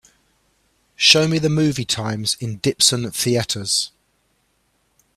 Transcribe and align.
show 0.95 1.27
me 1.27 1.37
the 1.37 1.47
movie 1.47 1.85
times 1.85 2.35
in 2.39 2.59
Dipson 2.59 3.13
Theatres 3.13 3.91